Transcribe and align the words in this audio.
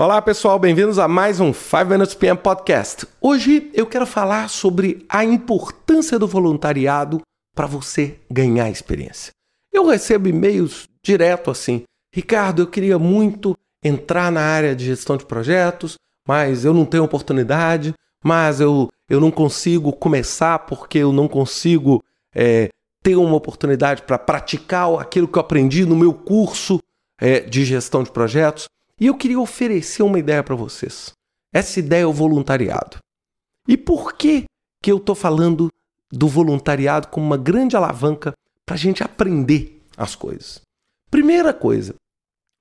Olá 0.00 0.22
pessoal, 0.22 0.60
bem-vindos 0.60 0.96
a 0.96 1.08
mais 1.08 1.40
um 1.40 1.52
5 1.52 1.86
Minutes 1.86 2.14
PM 2.14 2.38
Podcast. 2.38 3.04
Hoje 3.20 3.68
eu 3.74 3.84
quero 3.84 4.06
falar 4.06 4.48
sobre 4.48 5.04
a 5.08 5.24
importância 5.24 6.16
do 6.20 6.28
voluntariado 6.28 7.20
para 7.52 7.66
você 7.66 8.20
ganhar 8.30 8.70
experiência. 8.70 9.32
Eu 9.72 9.88
recebo 9.88 10.28
e-mails 10.28 10.88
direto 11.04 11.50
assim: 11.50 11.82
Ricardo, 12.14 12.62
eu 12.62 12.68
queria 12.68 12.96
muito 12.96 13.56
entrar 13.84 14.30
na 14.30 14.40
área 14.40 14.72
de 14.72 14.84
gestão 14.84 15.16
de 15.16 15.26
projetos, 15.26 15.96
mas 16.28 16.64
eu 16.64 16.72
não 16.72 16.84
tenho 16.84 17.02
oportunidade, 17.02 17.92
mas 18.24 18.60
eu, 18.60 18.88
eu 19.10 19.20
não 19.20 19.32
consigo 19.32 19.92
começar 19.92 20.60
porque 20.60 20.98
eu 20.98 21.12
não 21.12 21.26
consigo 21.26 22.00
é, 22.32 22.68
ter 23.02 23.16
uma 23.16 23.34
oportunidade 23.34 24.02
para 24.02 24.16
praticar 24.16 24.94
aquilo 25.00 25.26
que 25.26 25.38
eu 25.38 25.42
aprendi 25.42 25.84
no 25.84 25.96
meu 25.96 26.14
curso 26.14 26.78
é, 27.20 27.40
de 27.40 27.64
gestão 27.64 28.04
de 28.04 28.12
projetos. 28.12 28.68
E 29.00 29.06
eu 29.06 29.16
queria 29.16 29.38
oferecer 29.38 30.02
uma 30.02 30.18
ideia 30.18 30.42
para 30.42 30.54
vocês. 30.54 31.12
Essa 31.52 31.78
ideia 31.78 32.02
é 32.02 32.06
o 32.06 32.12
voluntariado. 32.12 32.98
E 33.66 33.76
por 33.76 34.14
que, 34.14 34.44
que 34.82 34.90
eu 34.90 34.96
estou 34.96 35.14
falando 35.14 35.68
do 36.10 36.26
voluntariado 36.26 37.08
como 37.08 37.26
uma 37.26 37.36
grande 37.36 37.76
alavanca 37.76 38.32
para 38.66 38.74
a 38.74 38.78
gente 38.78 39.02
aprender 39.02 39.82
as 39.96 40.14
coisas? 40.14 40.60
Primeira 41.10 41.54
coisa, 41.54 41.94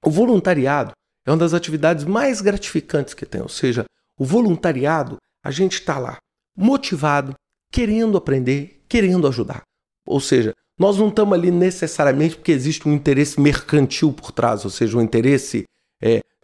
o 0.05 0.11
voluntariado 0.11 0.91
é 1.25 1.31
uma 1.31 1.37
das 1.37 1.53
atividades 1.53 2.05
mais 2.05 2.39
gratificantes 2.39 3.13
que 3.13 3.25
tem. 3.25 3.41
Ou 3.41 3.49
seja, 3.49 3.85
o 4.17 4.25
voluntariado, 4.25 5.17
a 5.43 5.51
gente 5.51 5.73
está 5.73 5.97
lá 5.97 6.17
motivado, 6.55 7.35
querendo 7.71 8.17
aprender, 8.17 8.83
querendo 8.89 9.27
ajudar. 9.27 9.61
Ou 10.05 10.19
seja, 10.19 10.53
nós 10.79 10.97
não 10.97 11.09
estamos 11.09 11.37
ali 11.37 11.51
necessariamente 11.51 12.35
porque 12.35 12.51
existe 12.51 12.87
um 12.87 12.93
interesse 12.93 13.39
mercantil 13.39 14.11
por 14.13 14.31
trás, 14.31 14.63
ou 14.63 14.71
seja, 14.71 14.97
um 14.97 15.01
interesse 15.01 15.65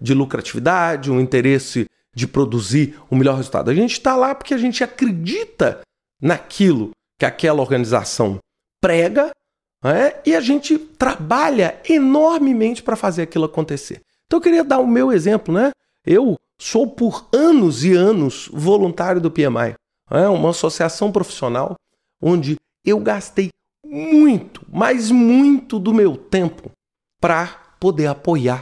de 0.01 0.13
lucratividade, 0.13 1.11
um 1.11 1.19
interesse 1.19 1.87
de 2.15 2.27
produzir 2.27 2.99
o 3.09 3.15
um 3.15 3.17
melhor 3.17 3.35
resultado. 3.35 3.69
A 3.69 3.73
gente 3.73 3.93
está 3.93 4.15
lá 4.15 4.35
porque 4.35 4.53
a 4.53 4.57
gente 4.57 4.83
acredita 4.83 5.81
naquilo 6.21 6.91
que 7.19 7.25
aquela 7.25 7.61
organização 7.61 8.39
prega 8.81 9.31
é, 9.83 10.21
e 10.25 10.35
a 10.35 10.39
gente 10.39 10.77
trabalha 10.77 11.81
enormemente 11.87 12.81
para 12.81 12.95
fazer 12.95 13.23
aquilo 13.23 13.45
acontecer. 13.45 14.01
Então 14.25 14.37
eu 14.37 14.41
queria 14.41 14.63
dar 14.63 14.79
o 14.79 14.87
meu 14.87 15.11
exemplo, 15.11 15.53
né? 15.53 15.71
Eu 16.05 16.37
sou 16.59 16.87
por 16.87 17.27
anos 17.33 17.83
e 17.83 17.93
anos 17.93 18.49
voluntário 18.53 19.19
do 19.19 19.31
PMI, 19.31 19.75
é 20.09 20.27
uma 20.27 20.51
associação 20.51 21.11
profissional 21.11 21.75
onde 22.21 22.57
eu 22.85 22.99
gastei 22.99 23.49
muito, 23.85 24.65
mas 24.71 25.11
muito 25.11 25.77
do 25.79 25.93
meu 25.93 26.15
tempo 26.15 26.71
para 27.19 27.47
poder 27.79 28.07
apoiar 28.07 28.61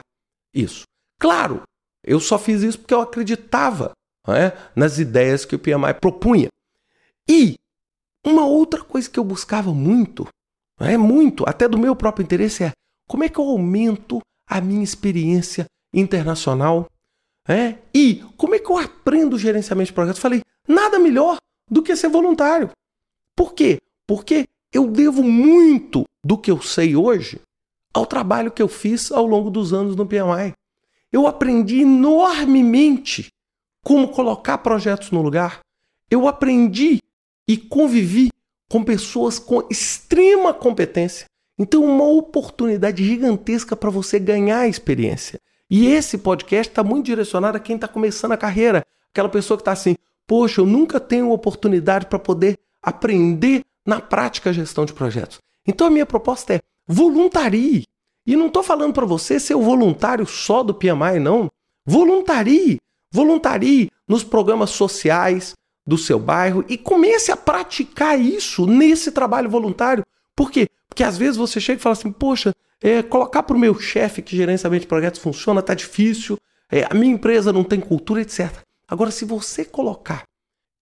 isso. 0.53 0.83
Claro, 1.21 1.61
eu 2.03 2.19
só 2.19 2.39
fiz 2.39 2.63
isso 2.63 2.79
porque 2.79 2.95
eu 2.95 2.99
acreditava 2.99 3.91
é, 4.27 4.57
nas 4.75 4.97
ideias 4.97 5.45
que 5.45 5.55
o 5.55 5.59
PMI 5.59 5.93
propunha. 6.01 6.47
E 7.29 7.59
uma 8.25 8.47
outra 8.47 8.83
coisa 8.83 9.07
que 9.07 9.19
eu 9.19 9.23
buscava 9.23 9.71
muito, 9.71 10.27
é 10.79 10.97
muito, 10.97 11.47
até 11.47 11.67
do 11.67 11.77
meu 11.77 11.95
próprio 11.95 12.23
interesse, 12.23 12.63
é 12.63 12.71
como 13.07 13.23
é 13.23 13.29
que 13.29 13.37
eu 13.37 13.45
aumento 13.45 14.19
a 14.49 14.59
minha 14.59 14.83
experiência 14.83 15.65
internacional? 15.93 16.89
É? 17.47 17.77
E 17.93 18.23
como 18.35 18.55
é 18.55 18.59
que 18.59 18.71
eu 18.71 18.79
aprendo 18.79 19.37
gerenciamento 19.37 19.89
de 19.89 19.93
projetos? 19.93 20.19
Falei, 20.19 20.41
nada 20.67 20.97
melhor 20.97 21.37
do 21.69 21.83
que 21.83 21.95
ser 21.95 22.09
voluntário. 22.09 22.71
Por 23.35 23.53
quê? 23.53 23.77
Porque 24.07 24.47
eu 24.73 24.87
devo 24.87 25.21
muito 25.21 26.03
do 26.25 26.35
que 26.35 26.49
eu 26.49 26.59
sei 26.63 26.95
hoje 26.95 27.39
ao 27.93 28.07
trabalho 28.07 28.51
que 28.51 28.61
eu 28.61 28.67
fiz 28.67 29.11
ao 29.11 29.27
longo 29.27 29.51
dos 29.51 29.71
anos 29.71 29.95
no 29.95 30.07
PMI. 30.07 30.53
Eu 31.11 31.27
aprendi 31.27 31.81
enormemente 31.81 33.31
como 33.83 34.07
colocar 34.07 34.59
projetos 34.59 35.11
no 35.11 35.21
lugar. 35.21 35.59
Eu 36.09 36.27
aprendi 36.27 36.99
e 37.47 37.57
convivi 37.57 38.29
com 38.69 38.83
pessoas 38.83 39.37
com 39.37 39.67
extrema 39.69 40.53
competência. 40.53 41.25
Então, 41.59 41.83
uma 41.83 42.05
oportunidade 42.05 43.03
gigantesca 43.03 43.75
para 43.75 43.89
você 43.89 44.17
ganhar 44.17 44.67
experiência. 44.67 45.39
E 45.69 45.87
esse 45.87 46.17
podcast 46.17 46.71
está 46.71 46.83
muito 46.83 47.05
direcionado 47.05 47.57
a 47.57 47.59
quem 47.59 47.75
está 47.75 47.87
começando 47.87 48.31
a 48.31 48.37
carreira. 48.37 48.85
Aquela 49.11 49.29
pessoa 49.29 49.57
que 49.57 49.61
está 49.61 49.73
assim, 49.73 49.95
poxa, 50.25 50.61
eu 50.61 50.65
nunca 50.65 50.99
tenho 50.99 51.29
oportunidade 51.31 52.05
para 52.05 52.17
poder 52.17 52.57
aprender 52.81 53.63
na 53.85 53.99
prática 53.99 54.49
a 54.49 54.53
gestão 54.53 54.85
de 54.85 54.93
projetos. 54.93 55.39
Então, 55.67 55.87
a 55.87 55.89
minha 55.89 56.05
proposta 56.05 56.55
é 56.55 56.61
voluntarie. 56.87 57.83
E 58.25 58.35
não 58.35 58.47
estou 58.47 58.63
falando 58.63 58.93
para 58.93 59.05
você 59.05 59.39
ser 59.39 59.55
o 59.55 59.61
voluntário 59.61 60.25
só 60.25 60.63
do 60.63 60.73
PMI, 60.73 61.19
não. 61.19 61.49
Voluntarie. 61.85 62.77
Voluntarie 63.11 63.89
nos 64.07 64.23
programas 64.23 64.69
sociais 64.69 65.53
do 65.85 65.97
seu 65.97 66.19
bairro 66.19 66.63
e 66.69 66.77
comece 66.77 67.31
a 67.31 67.37
praticar 67.37 68.19
isso 68.19 68.65
nesse 68.65 69.11
trabalho 69.11 69.49
voluntário. 69.49 70.05
Por 70.35 70.51
quê? 70.51 70.67
Porque 70.87 71.03
às 71.03 71.17
vezes 71.17 71.37
você 71.37 71.59
chega 71.59 71.79
e 71.79 71.81
fala 71.81 71.93
assim, 71.93 72.11
poxa, 72.11 72.53
é, 72.81 73.01
colocar 73.03 73.43
para 73.43 73.55
o 73.55 73.59
meu 73.59 73.79
chefe 73.79 74.21
que 74.21 74.35
gerenciamento 74.35 74.81
de 74.81 74.87
projetos 74.87 75.19
funciona, 75.19 75.59
está 75.59 75.73
difícil, 75.73 76.37
é, 76.71 76.85
a 76.89 76.93
minha 76.93 77.13
empresa 77.13 77.51
não 77.51 77.63
tem 77.63 77.79
cultura, 77.79 78.21
etc. 78.21 78.49
Agora, 78.87 79.11
se 79.11 79.25
você 79.25 79.65
colocar 79.65 80.23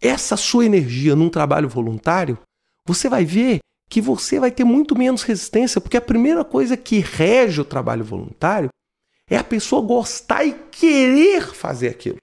essa 0.01 0.37
sua 0.37 0.65
energia 0.65 1.15
num 1.15 1.29
trabalho 1.29 1.67
voluntário, 1.67 2.37
você 2.85 3.09
vai 3.09 3.25
ver 3.25 3.59
que 3.89 3.99
você 3.99 4.39
vai 4.39 4.51
ter 4.51 4.63
muito 4.63 4.97
menos 4.97 5.23
resistência, 5.23 5.81
porque 5.81 5.97
a 5.97 6.01
primeira 6.01 6.45
coisa 6.45 6.77
que 6.77 6.99
rege 6.99 7.59
o 7.59 7.65
trabalho 7.65 8.05
voluntário 8.05 8.69
é 9.27 9.37
a 9.37 9.43
pessoa 9.43 9.81
gostar 9.81 10.45
e 10.45 10.53
querer 10.71 11.53
fazer 11.53 11.89
aquilo. 11.89 12.17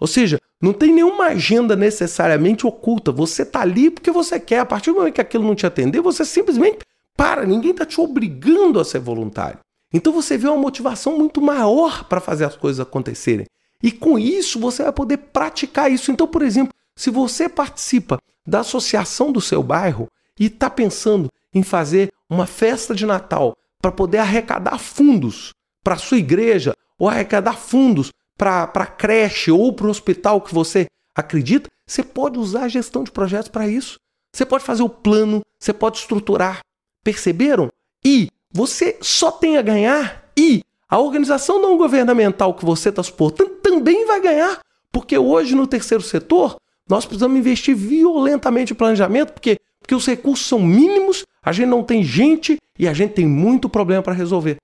Ou 0.00 0.06
seja, 0.06 0.38
não 0.62 0.72
tem 0.72 0.92
nenhuma 0.92 1.26
agenda 1.26 1.76
necessariamente 1.76 2.66
oculta. 2.66 3.12
Você 3.12 3.42
está 3.42 3.60
ali 3.60 3.90
porque 3.90 4.10
você 4.10 4.40
quer. 4.40 4.60
A 4.60 4.66
partir 4.66 4.90
do 4.90 4.96
momento 4.96 5.14
que 5.14 5.20
aquilo 5.20 5.44
não 5.44 5.54
te 5.54 5.66
atender, 5.66 6.00
você 6.00 6.24
simplesmente 6.24 6.78
para. 7.16 7.44
Ninguém 7.44 7.72
está 7.72 7.84
te 7.84 8.00
obrigando 8.00 8.80
a 8.80 8.84
ser 8.84 8.98
voluntário. 8.98 9.58
Então 9.92 10.12
você 10.12 10.38
vê 10.38 10.48
uma 10.48 10.56
motivação 10.56 11.18
muito 11.18 11.40
maior 11.40 12.04
para 12.04 12.20
fazer 12.20 12.44
as 12.44 12.56
coisas 12.56 12.80
acontecerem. 12.80 13.46
E 13.82 13.90
com 13.90 14.18
isso 14.18 14.58
você 14.58 14.82
vai 14.82 14.92
poder 14.92 15.16
praticar 15.16 15.90
isso. 15.90 16.10
Então, 16.10 16.26
por 16.26 16.42
exemplo, 16.42 16.72
se 16.96 17.10
você 17.10 17.48
participa 17.48 18.18
da 18.46 18.60
associação 18.60 19.32
do 19.32 19.40
seu 19.40 19.62
bairro, 19.62 20.08
e 20.40 20.46
está 20.46 20.70
pensando 20.70 21.28
em 21.52 21.62
fazer 21.62 22.10
uma 22.28 22.46
festa 22.46 22.94
de 22.94 23.04
Natal 23.04 23.54
para 23.80 23.92
poder 23.92 24.18
arrecadar 24.18 24.78
fundos 24.78 25.52
para 25.84 25.98
sua 25.98 26.16
igreja 26.16 26.74
ou 26.98 27.08
arrecadar 27.08 27.56
fundos 27.56 28.10
para 28.36 28.62
a 28.62 28.86
creche 28.86 29.50
ou 29.50 29.72
para 29.72 29.86
o 29.86 29.90
hospital 29.90 30.40
que 30.40 30.54
você 30.54 30.86
acredita, 31.14 31.68
você 31.86 32.02
pode 32.02 32.38
usar 32.38 32.64
a 32.64 32.68
gestão 32.68 33.04
de 33.04 33.10
projetos 33.10 33.48
para 33.48 33.68
isso. 33.68 33.98
Você 34.32 34.46
pode 34.46 34.64
fazer 34.64 34.82
o 34.82 34.88
plano, 34.88 35.42
você 35.58 35.72
pode 35.72 35.98
estruturar. 35.98 36.60
Perceberam? 37.04 37.68
E 38.04 38.28
você 38.50 38.96
só 39.02 39.30
tem 39.30 39.58
a 39.58 39.62
ganhar 39.62 40.30
e 40.36 40.62
a 40.88 40.98
organização 40.98 41.60
não 41.60 41.76
governamental 41.76 42.54
que 42.54 42.64
você 42.64 42.88
está 42.88 43.02
suportando 43.02 43.50
também 43.56 44.06
vai 44.06 44.20
ganhar. 44.20 44.60
Porque 44.92 45.18
hoje 45.18 45.54
no 45.54 45.66
terceiro 45.66 46.02
setor, 46.02 46.56
nós 46.88 47.04
precisamos 47.04 47.38
investir 47.38 47.76
violentamente 47.76 48.72
em 48.72 48.76
planejamento, 48.76 49.32
porque 49.32 49.58
porque 49.90 49.96
os 49.96 50.06
recursos 50.06 50.46
são 50.46 50.60
mínimos, 50.60 51.24
a 51.42 51.50
gente 51.50 51.66
não 51.66 51.82
tem 51.82 52.04
gente 52.04 52.58
e 52.78 52.86
a 52.86 52.92
gente 52.92 53.14
tem 53.14 53.26
muito 53.26 53.68
problema 53.68 54.00
para 54.00 54.12
resolver. 54.12 54.56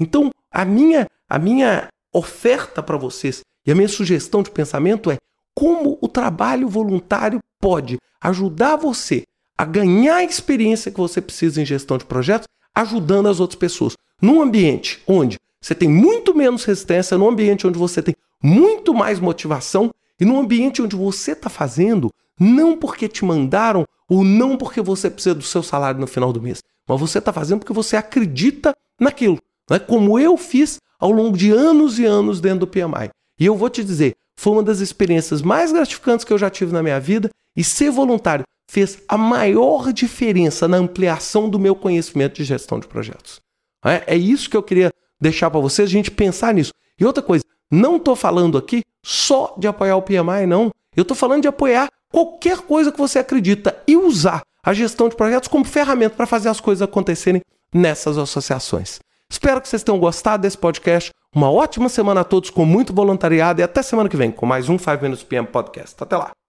Então, 0.00 0.28
a 0.50 0.64
minha, 0.64 1.06
a 1.28 1.38
minha 1.38 1.86
oferta 2.12 2.82
para 2.82 2.96
vocês 2.96 3.42
e 3.64 3.70
a 3.70 3.76
minha 3.76 3.86
sugestão 3.86 4.42
de 4.42 4.50
pensamento 4.50 5.08
é 5.08 5.18
como 5.54 5.96
o 6.00 6.08
trabalho 6.08 6.68
voluntário 6.68 7.38
pode 7.60 7.96
ajudar 8.20 8.74
você 8.74 9.22
a 9.56 9.64
ganhar 9.64 10.16
a 10.16 10.24
experiência 10.24 10.90
que 10.90 10.98
você 10.98 11.20
precisa 11.20 11.62
em 11.62 11.64
gestão 11.64 11.96
de 11.96 12.04
projetos, 12.04 12.48
ajudando 12.74 13.28
as 13.28 13.38
outras 13.38 13.60
pessoas. 13.60 13.94
Num 14.20 14.42
ambiente 14.42 15.00
onde 15.06 15.36
você 15.60 15.76
tem 15.76 15.88
muito 15.88 16.34
menos 16.34 16.64
resistência, 16.64 17.16
num 17.16 17.28
ambiente 17.28 17.68
onde 17.68 17.78
você 17.78 18.02
tem 18.02 18.16
muito 18.42 18.92
mais 18.92 19.20
motivação 19.20 19.90
e 20.18 20.24
num 20.24 20.40
ambiente 20.40 20.82
onde 20.82 20.96
você 20.96 21.32
está 21.32 21.48
fazendo 21.48 22.10
não 22.40 22.76
porque 22.76 23.06
te 23.06 23.24
mandaram 23.24 23.84
ou 24.12 24.22
não 24.22 24.58
porque 24.58 24.82
você 24.82 25.08
precisa 25.08 25.34
do 25.34 25.42
seu 25.42 25.62
salário 25.62 25.98
no 25.98 26.06
final 26.06 26.34
do 26.34 26.42
mês, 26.42 26.62
mas 26.86 27.00
você 27.00 27.18
está 27.18 27.32
fazendo 27.32 27.60
porque 27.60 27.72
você 27.72 27.96
acredita 27.96 28.74
naquilo, 29.00 29.38
né? 29.70 29.78
como 29.78 30.18
eu 30.18 30.36
fiz 30.36 30.76
ao 30.98 31.10
longo 31.10 31.34
de 31.34 31.50
anos 31.50 31.98
e 31.98 32.04
anos 32.04 32.38
dentro 32.38 32.60
do 32.60 32.66
PMI. 32.66 33.08
E 33.40 33.46
eu 33.46 33.56
vou 33.56 33.70
te 33.70 33.82
dizer, 33.82 34.14
foi 34.38 34.52
uma 34.52 34.62
das 34.62 34.80
experiências 34.80 35.40
mais 35.40 35.72
gratificantes 35.72 36.26
que 36.26 36.32
eu 36.32 36.36
já 36.36 36.50
tive 36.50 36.74
na 36.74 36.82
minha 36.82 37.00
vida 37.00 37.30
e 37.56 37.64
ser 37.64 37.90
voluntário 37.90 38.44
fez 38.70 38.98
a 39.08 39.16
maior 39.16 39.90
diferença 39.94 40.68
na 40.68 40.76
ampliação 40.76 41.48
do 41.48 41.58
meu 41.58 41.74
conhecimento 41.74 42.34
de 42.34 42.44
gestão 42.44 42.78
de 42.78 42.86
projetos. 42.86 43.40
É, 43.82 44.14
é 44.14 44.16
isso 44.16 44.50
que 44.50 44.56
eu 44.56 44.62
queria 44.62 44.90
deixar 45.18 45.50
para 45.50 45.60
vocês, 45.60 45.88
a 45.88 45.92
gente 45.92 46.10
pensar 46.10 46.52
nisso. 46.52 46.72
E 47.00 47.04
outra 47.04 47.22
coisa, 47.22 47.44
não 47.70 47.96
estou 47.96 48.14
falando 48.14 48.58
aqui 48.58 48.82
só 49.02 49.54
de 49.58 49.66
apoiar 49.66 49.96
o 49.96 50.02
PMI, 50.02 50.46
não. 50.46 50.70
Eu 50.94 51.02
estou 51.02 51.16
falando 51.16 51.42
de 51.42 51.48
apoiar 51.48 51.88
qualquer 52.12 52.58
coisa 52.58 52.92
que 52.92 52.98
você 52.98 53.18
acredita 53.18 53.76
e 53.86 53.96
usar 53.96 54.42
a 54.64 54.72
gestão 54.72 55.08
de 55.08 55.16
projetos 55.16 55.48
como 55.48 55.64
ferramenta 55.64 56.14
para 56.14 56.26
fazer 56.26 56.48
as 56.48 56.60
coisas 56.60 56.82
acontecerem 56.82 57.40
nessas 57.74 58.18
associações. 58.18 59.00
Espero 59.28 59.60
que 59.60 59.68
vocês 59.68 59.82
tenham 59.82 59.98
gostado 59.98 60.42
desse 60.42 60.58
podcast. 60.58 61.10
Uma 61.34 61.50
ótima 61.50 61.88
semana 61.88 62.20
a 62.20 62.24
todos 62.24 62.50
com 62.50 62.66
muito 62.66 62.92
voluntariado 62.92 63.60
e 63.60 63.64
até 63.64 63.82
semana 63.82 64.08
que 64.08 64.16
vem 64.16 64.30
com 64.30 64.44
mais 64.44 64.68
um 64.68 64.78
5 64.78 65.02
Minutes 65.02 65.24
PM 65.24 65.46
Podcast. 65.46 65.96
Até 65.98 66.16
lá. 66.16 66.41